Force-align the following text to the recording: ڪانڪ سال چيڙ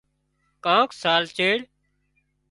ڪانڪ 0.63 0.89
سال 1.01 1.23
چيڙ 1.37 1.57